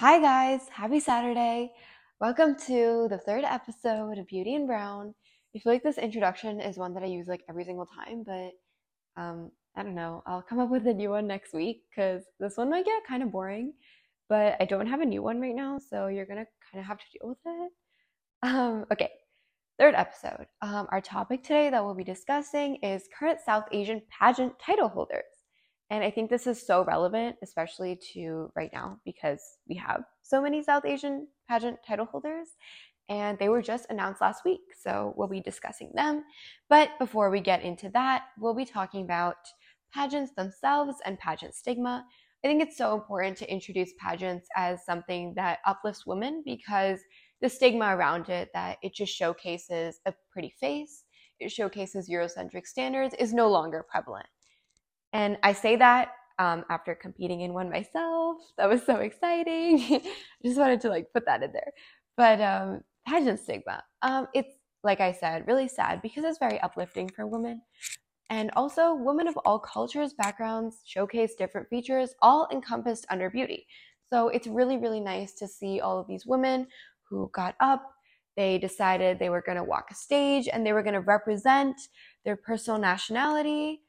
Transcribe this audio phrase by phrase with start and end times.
[0.00, 0.60] Hi, guys.
[0.70, 1.72] Happy Saturday.
[2.20, 5.12] Welcome to the third episode of Beauty and Brown.
[5.52, 8.52] I feel like this introduction is one that I use like every single time, but
[9.20, 10.22] um, I don't know.
[10.24, 13.24] I'll come up with a new one next week because this one might get kind
[13.24, 13.72] of boring,
[14.28, 16.98] but I don't have a new one right now, so you're gonna kind of have
[16.98, 17.72] to deal with it.
[18.44, 19.10] Um, okay,
[19.80, 20.46] third episode.
[20.62, 25.37] Um, our topic today that we'll be discussing is current South Asian pageant title holders.
[25.90, 30.42] And I think this is so relevant, especially to right now, because we have so
[30.42, 32.48] many South Asian pageant title holders,
[33.08, 34.60] and they were just announced last week.
[34.78, 36.24] So we'll be discussing them.
[36.68, 39.36] But before we get into that, we'll be talking about
[39.94, 42.04] pageants themselves and pageant stigma.
[42.44, 47.00] I think it's so important to introduce pageants as something that uplifts women because
[47.40, 51.04] the stigma around it, that it just showcases a pretty face,
[51.40, 54.26] it showcases Eurocentric standards, is no longer prevalent.
[55.12, 58.38] And I say that um, after competing in one myself.
[58.56, 59.80] That was so exciting.
[59.90, 60.02] I
[60.44, 61.72] just wanted to like put that in there.
[62.16, 67.08] But um, pageant stigma, um, it's like I said, really sad because it's very uplifting
[67.08, 67.62] for women.
[68.30, 73.66] And also, women of all cultures, backgrounds showcase different features, all encompassed under beauty.
[74.10, 76.66] So it's really, really nice to see all of these women
[77.08, 77.90] who got up.
[78.36, 81.80] They decided they were going to walk a stage and they were going to represent
[82.24, 83.80] their personal nationality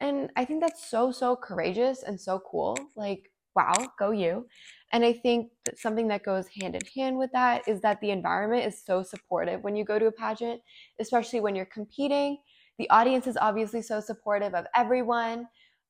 [0.00, 2.76] and I think that's so, so courageous and so cool.
[2.96, 4.46] Like, wow, go you.
[4.92, 8.10] And I think that something that goes hand in hand with that is that the
[8.10, 10.60] environment is so supportive when you go to a pageant,
[11.00, 12.38] especially when you're competing.
[12.78, 15.46] The audience is obviously so supportive of everyone.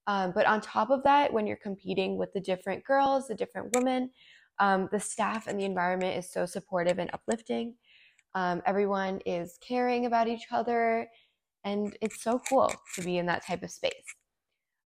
[0.06, 3.74] Um, but on top of that, when you're competing with the different girls, the different
[3.74, 4.10] women,
[4.58, 7.74] um, the staff and the environment is so supportive and uplifting.
[8.34, 11.08] Um, everyone is caring about each other
[11.64, 14.14] and it's so cool to be in that type of space.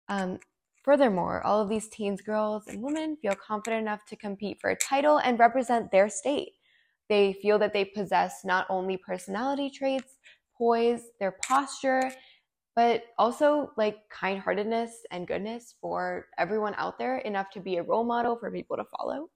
[0.10, 0.40] Um,
[0.84, 4.76] furthermore, all of these teens, girls, and women feel confident enough to compete for a
[4.76, 6.54] title and represent their state.
[7.10, 10.18] They feel that they possess not only personality traits,
[10.58, 12.12] poise, their posture,
[12.76, 17.84] but also like kind heartedness and goodness for everyone out there, enough to be a
[17.84, 19.30] role model for people to follow.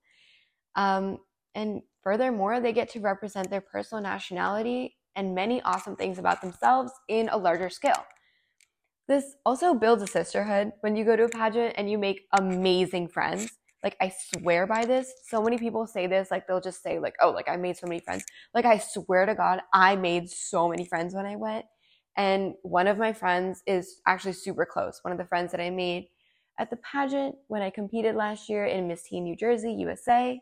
[0.75, 1.19] Um,
[1.55, 6.91] and furthermore, they get to represent their personal nationality and many awesome things about themselves
[7.07, 8.05] in a larger scale.
[9.07, 13.07] This also builds a sisterhood when you go to a pageant and you make amazing
[13.07, 13.49] friends.
[13.83, 15.11] Like I swear by this.
[15.27, 17.87] So many people say this, like they'll just say like, "Oh, like I made so
[17.87, 21.65] many friends." Like I swear to God, I made so many friends when I went.
[22.17, 24.99] And one of my friends is actually super close.
[25.03, 26.09] One of the friends that I made
[26.59, 30.39] at the pageant when I competed last year in Miss Teen New Jersey, USA.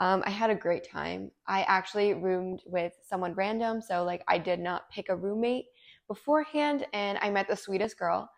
[0.00, 1.30] Um, I had a great time.
[1.48, 5.66] I actually roomed with someone random, so like I did not pick a roommate
[6.08, 8.30] beforehand, and I met the sweetest girl,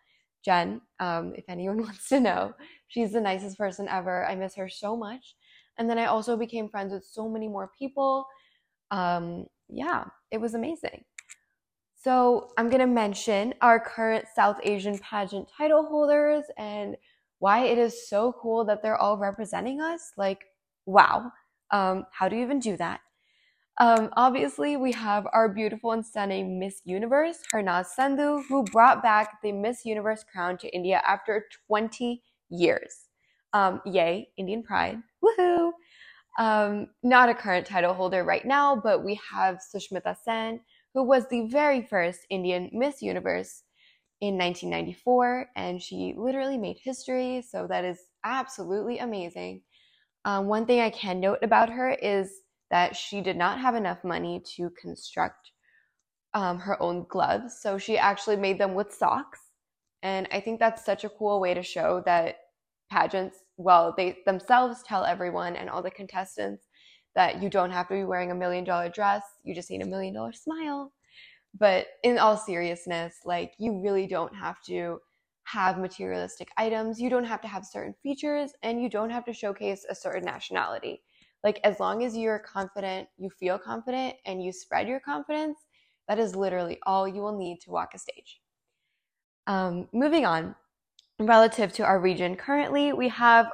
[0.43, 0.81] Jen.
[0.99, 2.53] Um, if anyone wants to know,
[2.87, 4.25] she's the nicest person ever.
[4.25, 5.35] I miss her so much.
[5.77, 8.25] And then I also became friends with so many more people.
[8.91, 11.03] Um, yeah, it was amazing.
[11.95, 16.95] So I'm gonna mention our current South Asian pageant title holders and
[17.39, 20.13] why it is so cool that they're all representing us.
[20.17, 20.45] Like,
[20.85, 21.31] wow.
[21.71, 23.01] Um, how do you even do that?
[23.79, 29.41] Um, obviously, we have our beautiful and stunning Miss Universe, Harnaaz Sandhu, who brought back
[29.41, 33.07] the Miss Universe crown to India after 20 years.
[33.53, 34.97] Um, yay, Indian pride.
[35.23, 35.71] Woohoo!
[36.37, 40.59] Um, not a current title holder right now, but we have Sushmita Sen,
[40.93, 43.63] who was the very first Indian Miss Universe
[44.21, 49.61] in 1994, and she literally made history, so that is absolutely amazing.
[50.29, 54.03] Um, one thing I can note about her is that she did not have enough
[54.03, 55.49] money to construct
[56.35, 57.59] um, her own gloves.
[57.59, 59.39] So she actually made them with socks.
[60.03, 62.35] And I think that's such a cool way to show that
[62.91, 66.67] pageants, well, they themselves tell everyone and all the contestants
[67.15, 69.87] that you don't have to be wearing a million dollar dress, you just need a
[69.87, 70.93] million dollar smile.
[71.57, 74.99] But in all seriousness, like you really don't have to
[75.51, 76.99] have materialistic items.
[76.99, 80.23] You don't have to have certain features and you don't have to showcase a certain
[80.23, 81.01] nationality.
[81.43, 85.57] Like, as long as you're confident, you feel confident, and you spread your confidence,
[86.09, 88.41] that is literally all you will need to walk a stage.
[89.47, 90.53] Um, moving on,
[91.17, 93.49] relative to our region, currently we have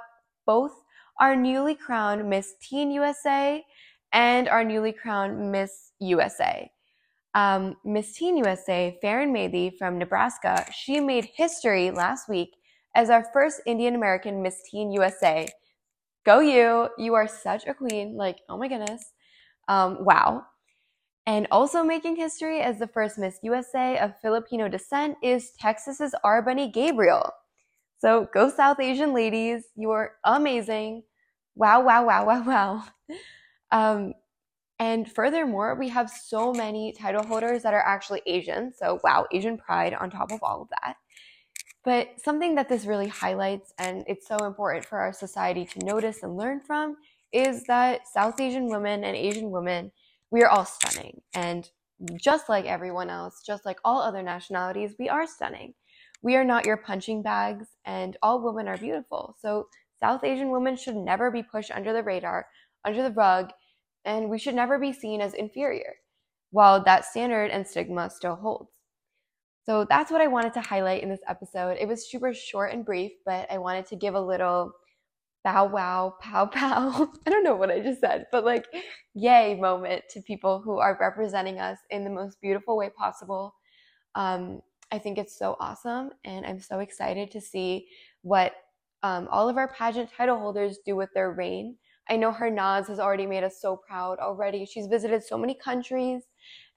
[0.47, 0.83] both
[1.19, 3.63] our newly crowned Miss Teen USA
[4.11, 6.71] and our newly crowned Miss USA
[7.35, 12.55] um, Miss Teen USA, Faron Medhi from Nebraska, she made history last week
[12.95, 15.47] as our first Indian American Miss Teen USA.
[16.25, 16.87] Go you!
[16.97, 18.15] You are such a queen.
[18.15, 19.11] Like, oh my goodness.
[19.67, 20.45] Um, wow.
[21.27, 26.71] And also making history as the first Miss USA of Filipino descent is Texas's R'Bonney
[26.73, 27.29] Gabriel.
[27.97, 29.65] So go South Asian ladies.
[29.75, 31.03] You are amazing.
[31.55, 32.83] wow, wow, wow, wow, wow.
[33.71, 34.13] Um,
[34.79, 38.73] and furthermore, we have so many title holders that are actually Asian.
[38.75, 40.95] So, wow, Asian pride on top of all of that.
[41.85, 46.23] But something that this really highlights, and it's so important for our society to notice
[46.23, 46.97] and learn from,
[47.31, 49.91] is that South Asian women and Asian women,
[50.31, 51.21] we are all stunning.
[51.33, 51.69] And
[52.19, 55.73] just like everyone else, just like all other nationalities, we are stunning.
[56.21, 59.35] We are not your punching bags, and all women are beautiful.
[59.39, 59.67] So,
[59.99, 62.47] South Asian women should never be pushed under the radar,
[62.83, 63.51] under the rug,
[64.05, 65.95] and we should never be seen as inferior,
[66.51, 68.71] while that standard and stigma still holds.
[69.65, 71.77] So that's what I wanted to highlight in this episode.
[71.79, 74.71] It was super short and brief, but I wanted to give a little
[75.43, 77.11] bow wow, pow pow.
[77.25, 78.67] I don't know what I just said, but like,
[79.13, 83.55] yay moment to people who are representing us in the most beautiful way possible.
[84.15, 84.61] Um,
[84.91, 87.87] I think it's so awesome, and I'm so excited to see
[88.21, 88.53] what
[89.03, 91.75] um, all of our pageant title holders do with their reign.
[92.09, 94.65] I know Harnaaz has already made us so proud already.
[94.65, 96.23] She's visited so many countries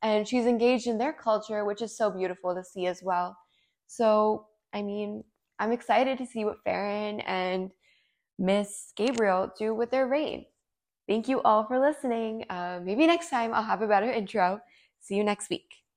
[0.03, 3.37] and she's engaged in their culture, which is so beautiful to see as well.
[3.87, 5.25] So, I mean,
[5.59, 7.71] I'm excited to see what Faron and
[8.39, 10.47] Miss Gabriel do with their reign.
[11.09, 12.45] Thank you all for listening.
[12.49, 14.61] Uh, maybe next time I'll have a better intro.
[15.01, 15.88] See you next week.